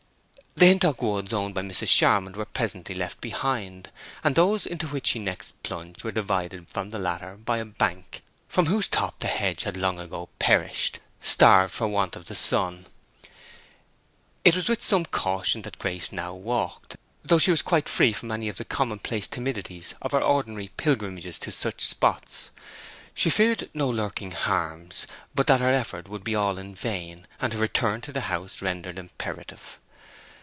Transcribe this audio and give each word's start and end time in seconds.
The 0.53 0.67
Hintock 0.67 1.01
woods 1.01 1.31
owned 1.33 1.55
by 1.55 1.61
Mrs. 1.61 1.87
Charmond 1.87 2.35
were 2.35 2.43
presently 2.45 2.93
left 2.93 3.21
behind, 3.21 3.89
and 4.23 4.35
those 4.35 4.65
into 4.65 4.85
which 4.87 5.07
she 5.07 5.17
next 5.17 5.63
plunged 5.63 6.03
were 6.03 6.11
divided 6.11 6.67
from 6.67 6.89
the 6.89 6.99
latter 6.99 7.37
by 7.37 7.57
a 7.57 7.65
bank, 7.65 8.21
from 8.49 8.65
whose 8.65 8.87
top 8.89 9.19
the 9.19 9.27
hedge 9.27 9.63
had 9.63 9.77
long 9.77 9.97
ago 9.97 10.27
perished—starved 10.39 11.73
for 11.73 11.87
want 11.87 12.15
of 12.17 12.27
sun. 12.37 12.85
It 14.43 14.53
was 14.55 14.67
with 14.67 14.83
some 14.83 15.05
caution 15.05 15.61
that 15.63 15.79
Grace 15.79 16.11
now 16.11 16.33
walked, 16.33 16.97
though 17.23 17.39
she 17.39 17.51
was 17.51 17.61
quite 17.63 17.87
free 17.89 18.11
from 18.11 18.29
any 18.31 18.49
of 18.49 18.57
the 18.57 18.65
commonplace 18.65 19.27
timidities 19.29 19.93
of 20.01 20.11
her 20.11 20.21
ordinary 20.21 20.67
pilgrimages 20.75 21.39
to 21.39 21.51
such 21.51 21.85
spots. 21.87 22.51
She 23.15 23.29
feared 23.31 23.69
no 23.73 23.87
lurking 23.87 24.31
harms, 24.33 25.07
but 25.33 25.47
that 25.47 25.61
her 25.61 25.71
effort 25.73 26.09
would 26.09 26.25
be 26.25 26.35
all 26.35 26.57
in 26.57 26.75
vain, 26.75 27.25
and 27.39 27.53
her 27.53 27.59
return 27.59 28.01
to 28.01 28.11
the 28.11 28.21
house 28.27 28.61
rendered 28.61 28.99
imperative. 28.99 29.79